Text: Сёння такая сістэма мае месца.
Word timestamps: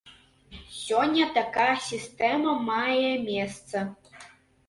Сёння 0.83 1.25
такая 1.35 1.75
сістэма 1.89 2.51
мае 2.69 3.11
месца. 3.29 3.77